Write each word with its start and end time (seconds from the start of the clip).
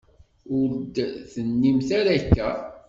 Ur 0.57 0.69
d-tennimt 0.95 1.89
ara 1.99 2.11
akka. 2.17 2.49